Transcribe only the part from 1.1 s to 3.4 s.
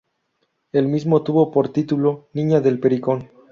tuvo por título "Niña del pericón".